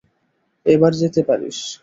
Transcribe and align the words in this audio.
এবার 0.65 0.91
যেতে 1.01 1.21
পারিস। 1.29 1.57